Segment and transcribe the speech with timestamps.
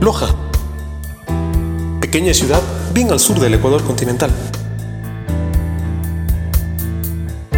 [0.00, 0.34] Loja.
[2.00, 2.62] Pequeña ciudad
[2.94, 4.30] bien al sur del Ecuador continental.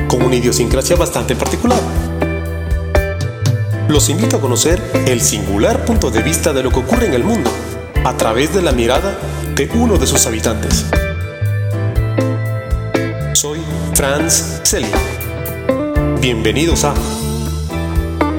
[0.08, 1.78] Con una idiosincrasia bastante particular.
[3.88, 7.23] Los invito a conocer el singular punto de vista de lo que ocurre en el
[7.23, 7.48] mundo
[8.05, 9.16] a través de la mirada
[9.54, 10.86] de uno de sus habitantes.
[13.34, 13.61] Soy
[13.95, 14.90] Franz Selly.
[16.20, 16.95] Bienvenidos a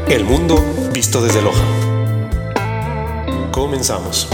[0.10, 0.62] El Mundo
[0.92, 1.83] Visto desde Loja.
[3.64, 4.28] Comenzamos.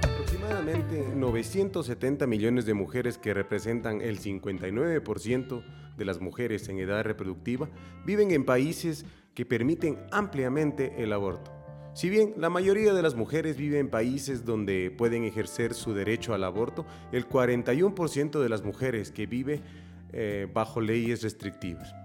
[0.00, 5.64] Aproximadamente 970 millones de mujeres que representan el 59%
[5.96, 7.68] de las mujeres en edad reproductiva
[8.06, 11.50] viven en países que permiten ampliamente el aborto.
[11.94, 16.32] Si bien la mayoría de las mujeres vive en países donde pueden ejercer su derecho
[16.32, 19.62] al aborto, el 41% de las mujeres que vive
[20.12, 22.03] eh, bajo leyes restrictivas.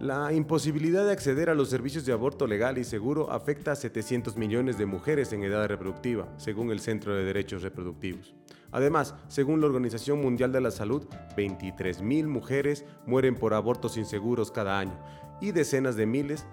[0.00, 4.34] La imposibilidad de acceder a los servicios de aborto legal y seguro afecta a 700
[4.38, 8.34] millones de mujeres en edad reproductiva, según el Centro de Derechos Reproductivos.
[8.72, 14.78] Además, según la Organización Mundial de la Salud, 23.000 mujeres mueren por abortos inseguros cada
[14.78, 14.98] año
[15.42, 16.46] y decenas de miles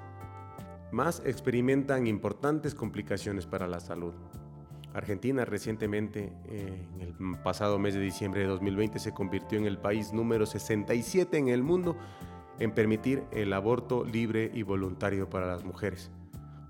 [0.91, 4.13] más experimentan importantes complicaciones para la salud.
[4.93, 9.77] Argentina recientemente, eh, en el pasado mes de diciembre de 2020, se convirtió en el
[9.77, 11.95] país número 67 en el mundo
[12.59, 16.11] en permitir el aborto libre y voluntario para las mujeres.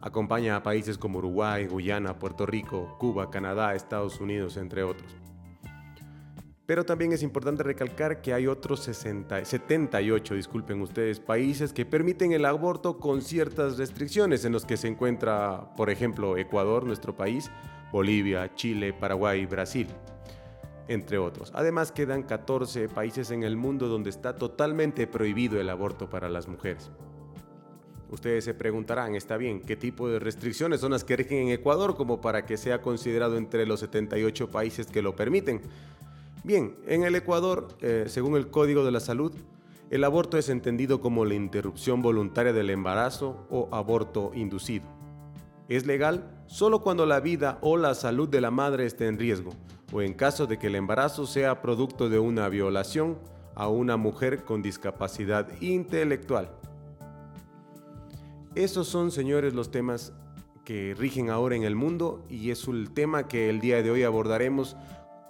[0.01, 5.15] Acompaña a países como Uruguay, Guyana, Puerto Rico, Cuba, Canadá, Estados Unidos, entre otros.
[6.65, 12.33] Pero también es importante recalcar que hay otros 60, 78, disculpen ustedes, países que permiten
[12.33, 17.49] el aborto con ciertas restricciones, en los que se encuentra, por ejemplo, Ecuador, nuestro país,
[17.91, 19.87] Bolivia, Chile, Paraguay, Brasil
[20.87, 21.51] entre otros.
[21.53, 26.47] Además quedan 14 países en el mundo donde está totalmente prohibido el aborto para las
[26.47, 26.91] mujeres.
[28.09, 31.97] Ustedes se preguntarán, está bien, ¿qué tipo de restricciones son las que rigen en Ecuador
[31.97, 35.61] como para que sea considerado entre los 78 países que lo permiten?
[36.43, 39.33] Bien, en el Ecuador, eh, según el Código de la Salud,
[39.89, 44.85] el aborto es entendido como la interrupción voluntaria del embarazo o aborto inducido.
[45.67, 49.51] Es legal solo cuando la vida o la salud de la madre esté en riesgo,
[49.91, 53.17] o en caso de que el embarazo sea producto de una violación
[53.55, 56.51] a una mujer con discapacidad intelectual.
[58.55, 60.13] Esos son, señores, los temas
[60.65, 64.03] que rigen ahora en el mundo y es el tema que el día de hoy
[64.03, 64.75] abordaremos,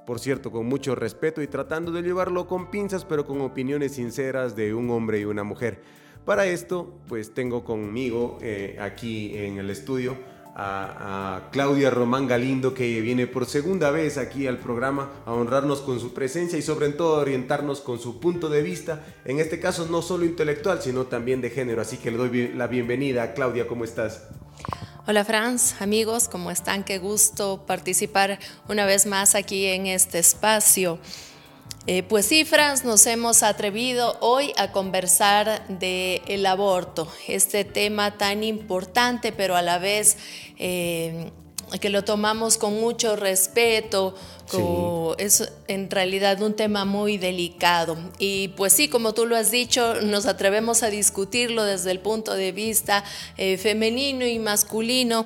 [0.05, 4.55] por cierto, con mucho respeto y tratando de llevarlo con pinzas, pero con opiniones sinceras
[4.55, 5.81] de un hombre y una mujer.
[6.25, 10.17] Para esto, pues tengo conmigo eh, aquí en el estudio
[10.59, 15.99] a, Claudia Román Galindo, que viene por segunda vez aquí al programa a honrarnos con
[15.99, 20.01] su presencia y sobre todo orientarnos con su punto de vista, en este caso no
[20.01, 21.81] solo intelectual, sino también de género.
[21.81, 23.33] Así que le doy la bienvenida.
[23.33, 24.23] Claudia, ¿cómo estás?
[25.05, 26.83] Hola Franz, amigos, ¿cómo están?
[26.83, 30.99] Qué gusto participar una vez más aquí en este espacio.
[31.89, 38.17] Eh, pues sí, Franz, nos hemos atrevido hoy a conversar del el aborto, este tema
[38.17, 40.17] tan importante, pero a la vez
[40.57, 41.31] eh,
[41.79, 44.15] que lo tomamos con mucho respeto,
[45.17, 47.97] es en realidad un tema muy delicado.
[48.19, 52.33] Y pues sí, como tú lo has dicho, nos atrevemos a discutirlo desde el punto
[52.33, 53.05] de vista
[53.37, 55.25] eh, femenino y masculino.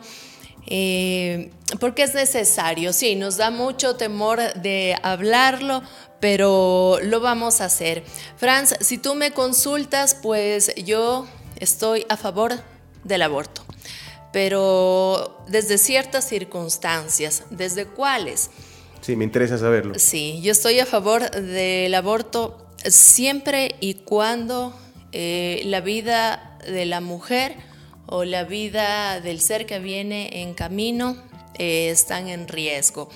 [1.79, 5.81] porque es necesario, sí, nos da mucho temor de hablarlo,
[6.21, 8.05] pero lo vamos a hacer.
[8.37, 11.27] Franz, si tú me consultas, pues yo
[11.57, 12.53] estoy a favor
[13.03, 13.65] del aborto,
[14.31, 18.51] pero desde ciertas circunstancias, ¿desde cuáles?
[19.01, 19.95] Sí, me interesa saberlo.
[19.97, 24.73] Sí, yo estoy a favor del aborto siempre y cuando
[25.11, 27.55] eh, la vida de la mujer
[28.05, 31.17] o la vida del ser que viene en camino
[31.55, 33.09] eh, están en riesgo.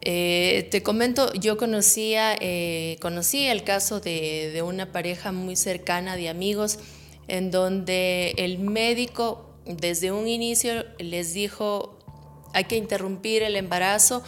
[0.00, 6.16] Eh, te comento, yo conocía, eh, conocí el caso de, de, una pareja muy cercana
[6.16, 6.78] de amigos
[7.26, 11.98] en donde el médico desde un inicio les dijo
[12.54, 14.22] hay que interrumpir el embarazo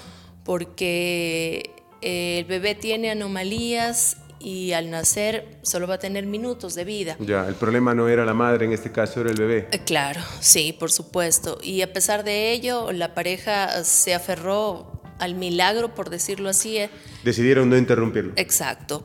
[0.45, 1.71] porque
[2.03, 7.17] el bebé tiene anomalías y al nacer solo va a tener minutos de vida.
[7.21, 9.69] Ya, el problema no era la madre, en este caso era el bebé.
[9.71, 11.59] Eh, claro, sí, por supuesto.
[11.63, 14.90] Y a pesar de ello, la pareja se aferró
[15.21, 16.79] al milagro, por decirlo así.
[16.79, 16.91] Eh.
[17.25, 18.33] Decidieron no interrumpirlo.
[18.37, 19.05] Exacto.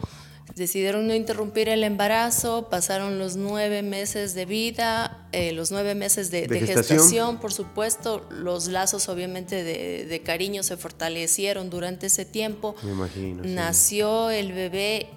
[0.55, 6.31] Decidieron no interrumpir el embarazo, pasaron los nueve meses de vida, eh, los nueve meses
[6.31, 7.39] de, gestación?
[7.39, 12.75] por supuesto, los lazos obviamente de, cariño se fortalecieron durante ese tiempo.
[12.83, 13.43] Me imagino.
[13.43, 15.09] Nació el bebé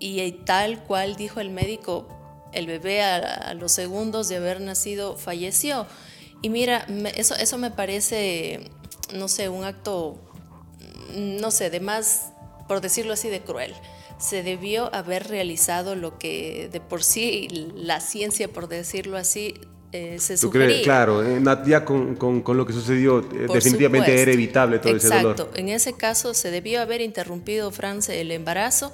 [0.00, 2.08] y tal cual dijo el médico,
[2.52, 5.86] el bebé a, los segundos de haber nacido falleció.
[6.42, 8.70] Y mira, eso, eso me parece,
[9.14, 10.18] no sé, un acto,
[11.16, 12.32] no sé, de más,
[12.68, 13.74] por decirlo así, de cruel.
[14.18, 19.54] Se debió haber realizado lo que de por sí la ciencia, por decirlo así,
[19.92, 20.82] eh, se ¿Tú crees?
[20.82, 25.32] Claro, eh, ya con, con, lo que sucedió, eh, definitivamente era evitable todo ese dolor.
[25.32, 28.92] Exacto, en ese caso se debió haber interrumpido, France, el embarazo.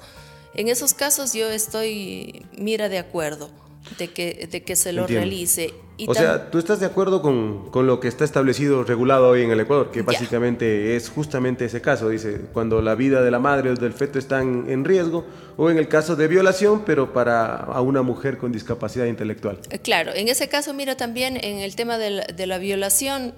[0.55, 3.51] En esos casos yo estoy, mira, de acuerdo
[3.99, 5.73] de que, de que se lo realice.
[6.05, 9.51] O sea, tú estás de acuerdo con, con, lo que está establecido, regulado hoy en
[9.51, 13.71] el Ecuador, que básicamente es justamente ese caso, dice, cuando la vida de la madre
[13.71, 17.81] o del feto están en riesgo, o en el caso de violación, pero para a
[17.81, 19.59] una mujer con discapacidad intelectual.
[19.69, 23.33] Eh, claro, en ese caso, mira también en el tema de la, de la violación,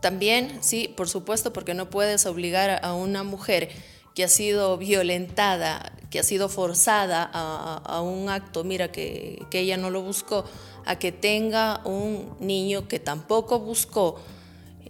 [0.00, 3.70] también, sí, por supuesto, porque no puedes obligar a una mujer
[4.14, 9.90] que ha sido violentada, que ha sido forzada a, un acto, mira, que, ella no
[9.90, 10.44] lo buscó,
[10.86, 14.20] a que tenga un niño que tampoco buscó,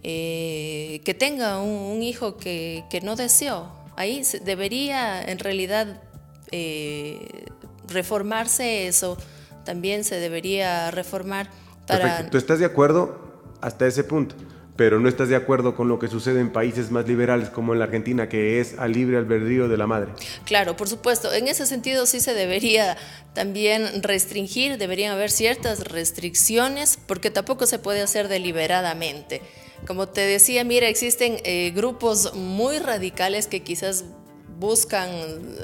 [0.03, 3.69] eh, que tenga un, hijo que, no deseó.
[3.97, 6.03] Ahí debería en realidad
[6.51, 7.47] eh,
[7.89, 9.17] reformarse eso,
[9.65, 11.51] también se debería reformar
[11.87, 12.29] para...
[12.29, 13.19] ¿Tú estás de acuerdo
[13.61, 14.35] hasta ese punto?
[14.77, 17.79] Pero no estás de acuerdo con lo que sucede en países más liberales como en
[17.79, 20.13] la Argentina, que es al libre albedrío de la madre.
[20.45, 21.33] Claro, por supuesto.
[21.33, 22.97] En ese sentido sí se debería
[23.35, 29.43] también restringir, deberían haber ciertas restricciones, porque tampoco se puede hacer deliberadamente.
[29.87, 34.05] Como te decía, mira, existen eh, grupos muy radicales que quizás
[34.65, 35.11] buscan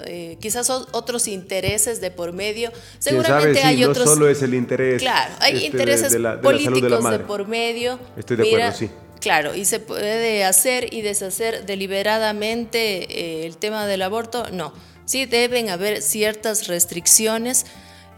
[0.06, 2.70] eh, quizás otros intereses de por medio.
[2.99, 4.06] Seguramente hay otros.
[4.06, 5.00] No solo es el interés.
[5.00, 7.99] Claro, hay este, intereses políticos de, por medio.
[8.17, 8.91] Estoy de acuerdo, sí.
[9.20, 14.47] Claro, y se puede hacer y deshacer deliberadamente eh, el tema del aborto.
[14.50, 14.73] No,
[15.05, 17.67] sí deben haber ciertas restricciones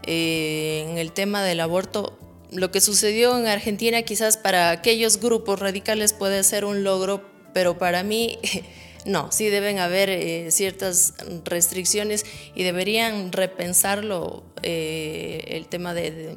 [0.03, 2.17] eh, en el tema del aborto.
[2.51, 7.21] Lo que sucedió en Argentina quizás para aquellos grupos radicales puede ser un logro,
[7.53, 8.39] pero para mí
[9.05, 11.13] No, sí deben haber eh, ciertas
[11.45, 16.35] restricciones y deberían repensarlo eh, el tema de,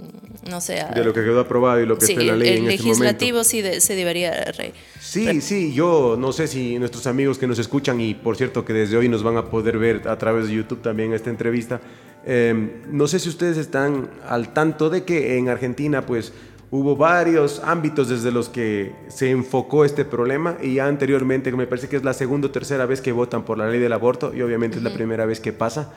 [0.49, 0.85] no sé...
[0.95, 2.85] De lo que quedó aprobado y lo que está en la ley el, en este
[2.85, 4.53] legislativo sí se debería...
[5.01, 8.73] sí, sí, yo no sé si nuestros amigos que nos escuchan y por cierto que
[8.73, 11.81] desde hoy nos van a poder ver a través de YouTube también esta entrevista,
[12.25, 16.33] em, no sé si ustedes están al tanto de que en Argentina pues
[16.69, 21.89] Hubo varios ámbitos desde los que se enfocó este problema y ya anteriormente, me parece
[21.89, 24.43] que es la segunda o tercera vez que votan por la ley del aborto y
[24.43, 25.93] obviamente es la primera vez que pasa.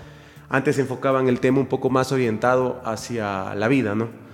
[0.48, 4.29] Antes enfocaban el tema un poco más orientado hacia la vida, ¿no?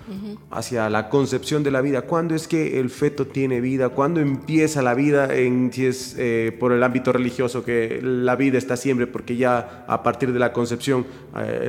[0.50, 2.02] Hacia la concepción de la vida.
[2.02, 3.88] ¿Cuándo es que el feto tiene vida?
[3.90, 5.28] ¿Cuándo empieza la vida?
[5.72, 10.02] Si es eh, por el ámbito religioso, que la vida está siempre, porque ya a
[10.02, 11.06] partir de la concepción
[11.36, 11.68] eh,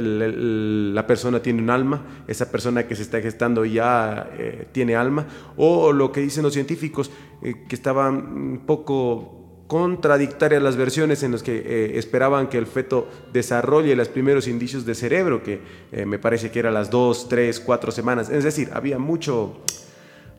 [0.93, 5.27] la persona tiene un alma, esa persona que se está gestando ya eh, tiene alma,
[5.55, 7.11] o lo que dicen los científicos,
[7.41, 13.07] que estaban un poco contradictorias las versiones en las que eh, esperaban que el feto
[13.33, 15.59] desarrolle los primeros indicios de cerebro, que
[15.91, 18.29] eh, me parece que era las dos, tres, cuatro semanas.
[18.29, 19.57] Es decir, había mucho,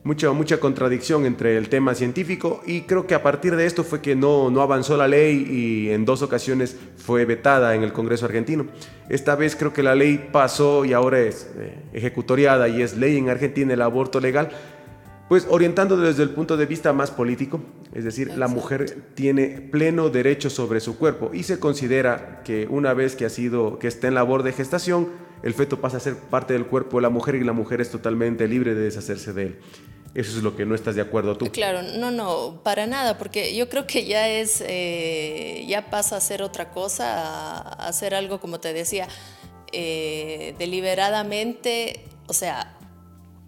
[0.03, 4.01] mucha, mucha contradicción entre el tema científico y creo que a partir de esto fue
[4.01, 8.25] que no, no avanzó la ley y en dos ocasiones fue vetada en el Congreso
[8.25, 8.65] argentino.
[9.09, 13.17] Esta vez creo que la ley pasó y ahora es eh, ejecutoriada y es ley
[13.17, 14.49] en Argentina el aborto legal
[15.29, 17.61] pues orientando desde el punto de vista más político,
[17.93, 22.95] es decir, la mujer tiene pleno derecho sobre su cuerpo y se considera que una
[22.95, 25.07] vez que ha sido, que está en labor de gestación,
[25.43, 27.91] el feto pasa a ser parte del cuerpo de la mujer y la mujer es
[27.91, 29.59] totalmente libre de deshacerse de él.
[30.15, 31.45] Eso es lo que no estás de acuerdo tú.
[31.51, 36.21] Claro, no, no, para nada, porque yo creo que ya es, eh, ya pasa a
[36.21, 39.07] ser otra cosa, a, hacer algo como te decía,
[39.71, 42.78] eh, deliberadamente, o sea,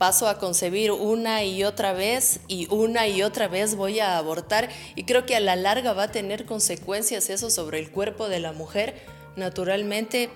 [0.01, 4.67] paso a concebir una y otra vez y una y otra vez voy a abortar
[4.95, 8.39] y creo que a la larga va a tener consecuencias eso sobre el cuerpo de
[8.39, 8.95] la mujer,
[9.35, 10.31] naturalmente.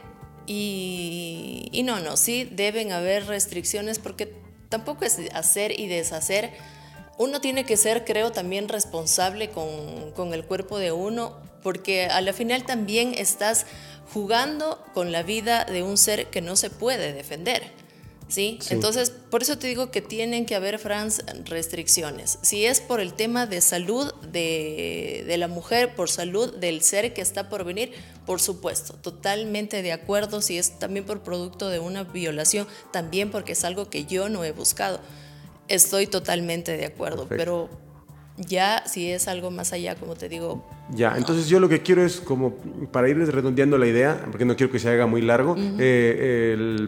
[0.45, 4.35] Y, no, no, sí deben haber restricciones porque
[4.69, 6.51] tampoco es hacer y deshacer.
[7.17, 12.21] Uno tiene que ser, creo, también responsable con, con el cuerpo de uno porque a
[12.21, 13.65] la final también estás
[14.13, 17.63] jugando con la vida de un ser que no se puede defender.
[18.27, 18.59] ¿Sí?
[18.69, 22.39] Entonces, por eso te digo que tienen que haber, Franz, restricciones.
[22.41, 27.13] Si es por el tema de salud de, de, la mujer, por salud del ser
[27.13, 27.91] que está por venir,
[28.25, 30.41] por supuesto, totalmente de acuerdo.
[30.41, 34.43] Si es también por producto de una violación, también porque es algo que yo no
[34.43, 34.99] he buscado.
[35.67, 37.69] Estoy totalmente de acuerdo, pero
[38.37, 40.65] ya si es algo más allá, como te digo.
[40.91, 42.55] Ya, entonces yo lo que quiero es como,
[42.91, 46.87] para ir redondeando la idea, porque no quiero que se haga muy largo, eh,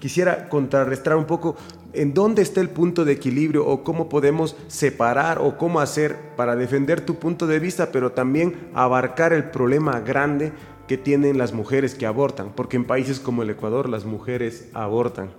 [0.00, 1.56] quisiera contrarrestar un poco
[1.92, 6.56] en dónde está el punto de equilibrio o cómo podemos separar o cómo hacer para
[6.56, 10.52] defender tu punto de vista, pero también abarcar el problema grande
[10.86, 15.30] que tienen las mujeres que abortan, porque en países como el Ecuador las mujeres abortan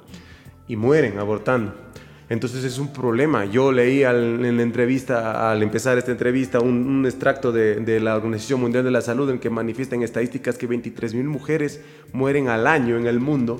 [0.68, 1.74] y mueren abortando.
[2.30, 3.46] Entonces es un problema.
[3.46, 8.84] Yo leí en la entrevista, al empezar esta entrevista, un, extracto de, la Organización Mundial
[8.84, 11.82] de la Salud en que manifiestan estadísticas que 23 mil mujeres
[12.14, 13.60] mueren al año en el mundo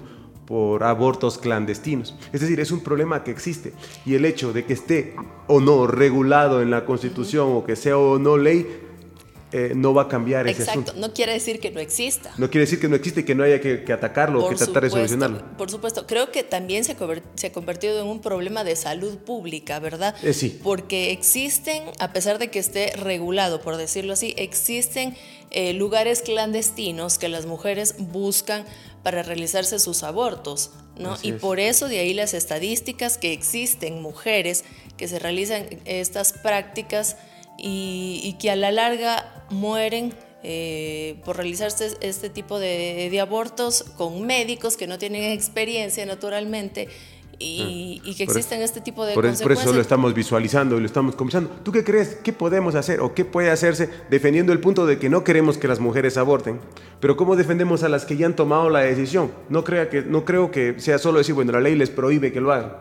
[0.50, 2.16] por abortos clandestinos.
[2.34, 3.72] Es decir, es un problema que existe
[4.04, 5.16] y el hecho de que esté
[5.46, 8.89] o no regulado en la Constitución o que sea o no ley
[9.52, 12.32] eh, no va a cambiar ese Exacto, no quiere decir que no exista.
[12.38, 14.84] No quiere decir que no existe y que no haya que, atacarlo o que tratar
[14.84, 15.44] de solucionarlo.
[15.58, 16.96] Por supuesto, creo que también se,
[17.36, 20.16] se, ha convertido en un problema de salud pública, ¿verdad?
[20.24, 20.60] Eh, sí.
[20.62, 25.16] Porque existen, a pesar de que esté regulado, por decirlo así, existen
[25.52, 28.66] eh, lugares clandestinos que las mujeres buscan
[29.04, 31.18] para realizarse sus abortos, ¿no?
[31.24, 34.66] y por eso de ahí las estadísticas que existen mujeres
[34.98, 37.16] que se realizan estas prácticas
[37.58, 44.78] y, que a la larga mueren eh, por realizarse este tipo de, abortos con médicos
[44.78, 46.88] que no tienen experiencia naturalmente
[47.40, 49.66] y, ah, que existen este tipo de por consecuencias.
[49.66, 51.50] Por eso lo estamos visualizando y lo estamos conversando.
[51.64, 52.16] ¿Tú qué crees?
[52.16, 55.68] ¿Qué podemos hacer o qué puede hacerse defendiendo el punto de que no queremos que
[55.68, 56.60] las mujeres aborten?
[57.00, 59.32] Pero ¿cómo defendemos a las que ya han tomado la decisión?
[59.50, 62.42] No, crea que, no creo que sea solo decir, bueno, la ley les prohíbe que
[62.42, 62.74] lo hagan.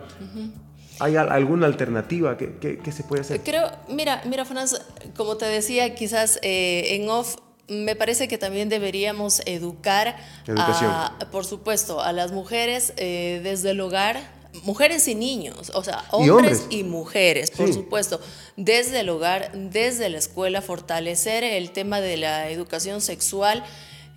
[1.00, 2.36] ¿Hay alguna alternativa?
[2.36, 3.40] ¿Qué, se puede hacer?
[3.42, 4.80] Creo, mira, mira, Franz,
[5.16, 7.36] como te decía, quizás eh, en off
[7.68, 10.16] me parece que también deberíamos educar,
[11.30, 14.18] por supuesto, a las mujeres eh, desde el hogar,
[14.62, 18.20] mujeres y niños, o sea, hombres y, mujeres, por supuesto,
[18.56, 23.62] desde el hogar, desde la escuela, fortalecer el tema de la educación sexual.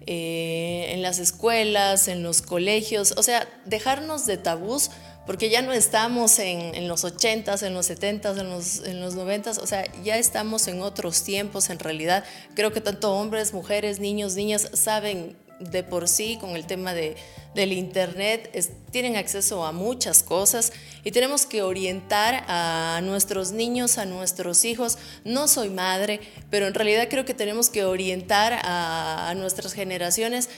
[0.07, 4.89] Eh, en las escuelas, en los colegios, o sea, dejarnos de tabús
[5.25, 9.59] porque ya no estamos en, los 80s, en los 70s, en los, en los 90s,
[9.59, 12.23] o sea, ya estamos en otros tiempos en realidad.
[12.55, 17.15] Creo que tanto hombres, mujeres, niños, niñas saben de por sí con el tema de,
[17.53, 18.51] del Internet,
[18.91, 20.73] tienen acceso a muchas cosas
[21.03, 24.97] y tenemos que orientar a nuestros niños, a nuestros hijos.
[25.23, 30.49] No soy madre, pero en realidad creo que tenemos que orientar a, a nuestras generaciones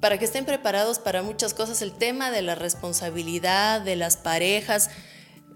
[0.00, 1.82] para que estén preparados para muchas cosas.
[1.82, 4.90] El tema de la responsabilidad de las parejas,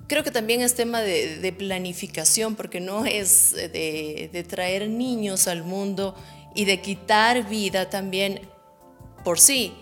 [0.09, 6.15] creo que también es tema de, planificación, porque no es de, traer niños al mundo
[6.55, 8.41] y de quitar vida también
[9.25, 9.73] por sí.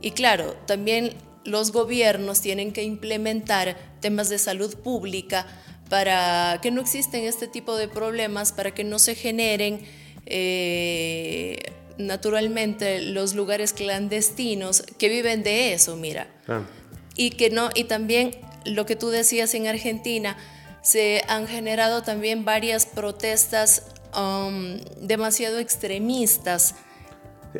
[0.00, 5.46] Y claro, también los gobiernos tienen que implementar temas de salud pública
[5.88, 9.80] para que no existen este tipo de problemas, para que no se generen
[10.26, 11.58] eh,
[11.98, 16.28] naturalmente los lugares clandestinos que viven de eso, mira.
[16.48, 16.62] Ah.
[17.16, 18.32] Y que no, y también
[18.64, 20.36] lo que tú decías en Argentina,
[20.82, 23.82] se han generado también varias protestas
[24.16, 26.76] um, demasiado extremistas.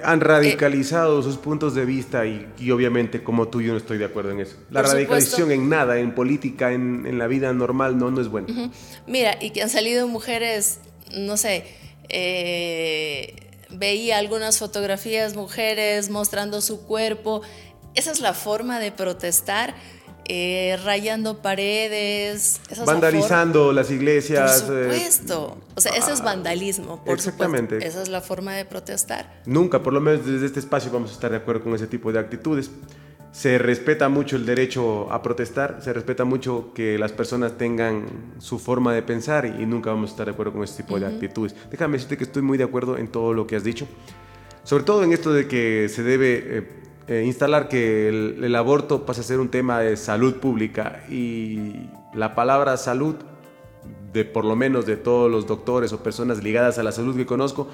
[0.04, 4.30] Han radicalizado sus puntos de vista y, obviamente como tú yo no estoy de acuerdo
[4.30, 4.56] en eso.
[4.70, 8.48] La radicalización en nada, en política, en, la vida normal, no, no es bueno.
[9.06, 10.80] Mira, y que han salido mujeres,
[11.16, 11.64] no sé,
[12.10, 13.45] eh,
[13.78, 17.42] veía algunas fotografías, mujeres mostrando su cuerpo.
[17.94, 19.74] Esa es la forma de protestar.
[20.28, 24.62] Eh, rayando paredes, vandalizando las iglesias.
[24.62, 25.58] Por eh, supuesto.
[25.76, 27.04] o sea, eso es ah, vandalismo.
[27.04, 27.86] Por exactamente.
[27.86, 29.40] Esa es la forma de protestar.
[29.46, 32.10] Nunca, por lo menos desde este espacio, vamos a estar de acuerdo con ese tipo
[32.10, 32.72] de actitudes
[33.36, 38.06] se respeta mucho el derecho a protestar, se respeta mucho que las personas tengan
[38.38, 41.04] su forma de pensar y, nunca vamos a estar de acuerdo con ese tipo de
[41.04, 41.54] actitudes.
[41.70, 43.86] Déjame decirte que estoy muy de acuerdo en todo lo que has dicho,
[44.64, 46.68] sobre todo en esto de que se debe eh,
[47.08, 52.34] eh, instalar que el, aborto pasa a ser un tema de salud pública y la
[52.34, 53.16] palabra salud,
[54.14, 57.26] de por lo menos de todos los doctores o personas ligadas a la salud que
[57.26, 57.68] conozco,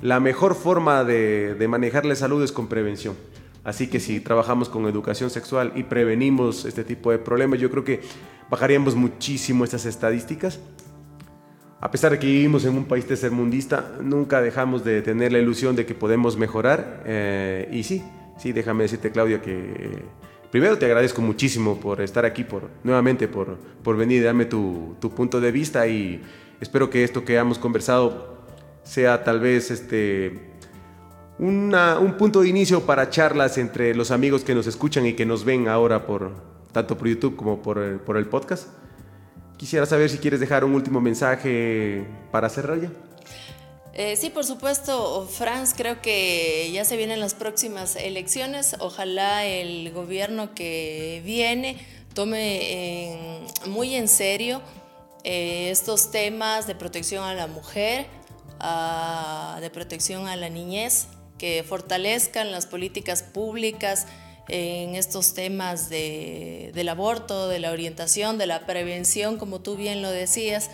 [0.00, 3.16] la mejor forma de, de manejar la salud es con prevención.
[3.64, 7.84] Así que si trabajamos con educación sexual y prevenimos este tipo de problemas, yo creo
[7.84, 8.00] que
[8.50, 10.58] bajaríamos muchísimo estas estadísticas.
[11.80, 15.74] A pesar de que vivimos en un país tercermundista, nunca dejamos de tener la ilusión
[15.76, 17.02] de que podemos mejorar.
[17.06, 18.02] Eh, y sí,
[18.36, 20.04] sí, déjame decirte, Claudia, que
[20.50, 24.96] primero te agradezco muchísimo por estar aquí, por, nuevamente por, por venir y darme tu,
[25.00, 26.22] tu punto de vista y
[26.60, 28.44] espero que esto que hemos conversado
[28.84, 30.51] sea tal vez este,
[31.42, 35.44] un punto de inicio para charlas entre los amigos que nos escuchan y que nos
[35.44, 36.32] ven ahora por
[36.72, 38.68] tanto por YouTube como por el, por el podcast.
[39.56, 42.90] Quisiera saber si quieres dejar un último mensaje para cerrar ya.
[43.94, 48.76] Eh, sí, por supuesto, Franz, creo que ya se vienen las próximas elecciones.
[48.78, 51.76] Ojalá el gobierno que viene
[52.14, 54.62] tome muy en serio
[55.24, 58.06] eh, estos temas de protección a la mujer,
[59.60, 61.08] de protección a la niñez,
[61.42, 64.06] que fortalezcan las políticas públicas
[64.46, 70.10] en estos temas del aborto, de la orientación, de la prevención, como tú bien lo
[70.12, 70.70] decías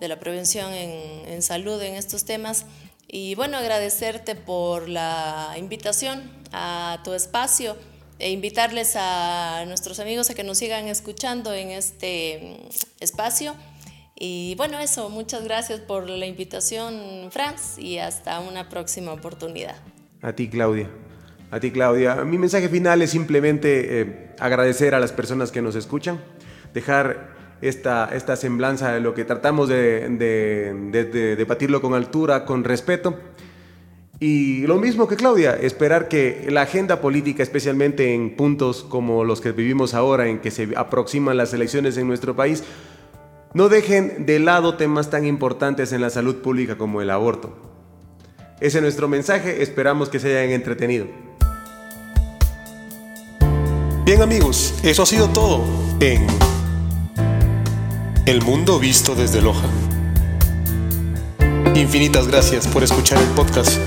[0.00, 2.66] de la prevención en, salud en estos temas.
[3.08, 7.74] Y bueno, agradecerte por la invitación a tu espacio
[8.18, 12.58] e invitarles a nuestros amigos a que nos sigan escuchando en este
[13.00, 13.56] espacio.
[14.16, 19.93] Y bueno, eso, muchas gracias por la invitación, Franz, y hasta una próxima oportunidad.
[20.24, 20.88] A ti, Claudia.
[21.50, 22.24] A ti, Claudia.
[22.24, 26.18] Mi mensaje final es simplemente eh, agradecer a las personas que nos escuchan,
[26.72, 33.18] dejar esta, esta semblanza de lo que tratamos de, de, debatirlo con altura, con respeto.
[34.18, 39.42] Y lo mismo que Claudia, esperar que la agenda política, especialmente en puntos como los
[39.42, 42.64] que vivimos ahora, en que se aproximan las elecciones en nuestro país,
[43.52, 47.73] no dejen de lado temas tan importantes en la salud pública como el aborto.
[48.64, 51.06] Ese es nuestro mensaje, esperamos que se hayan entretenido.
[54.06, 55.62] Bien amigos, eso ha sido todo
[56.00, 56.26] en
[58.24, 59.68] el mundo visto desde Loja.
[61.74, 63.78] Infinitas gracias por escuchar el podcast.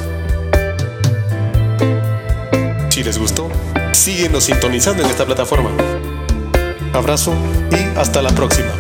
[2.89, 3.49] Si les gustó,
[3.93, 5.71] síguenos sintonizando en esta plataforma.
[6.93, 7.33] Abrazo
[7.71, 8.76] y hasta la próxima.